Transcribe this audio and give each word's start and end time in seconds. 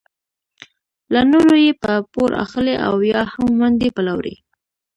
له 1.13 1.21
نورو 1.31 1.55
یې 1.65 1.71
په 1.83 1.91
پور 2.11 2.29
اخلي 2.43 2.75
او 2.87 2.93
یا 3.11 3.21
هم 3.33 3.47
ونډې 3.61 3.89
پلوري. 3.95 4.35